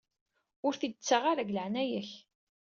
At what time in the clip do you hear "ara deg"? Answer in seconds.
1.31-1.53